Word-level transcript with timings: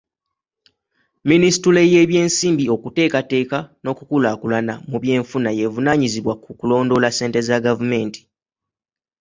Minisitule 1.29 1.81
y'ebyensimbi, 1.91 2.63
okuteekateeka 2.75 3.57
n'okukulaakulana 3.83 4.73
mu 4.89 4.97
byenfuna 5.03 5.49
y'evunaanyizibwa 5.57 6.33
ku 6.43 6.49
kulondoola 6.59 7.09
ssente 7.11 7.39
za 7.47 7.57
gavumenti. 7.65 8.21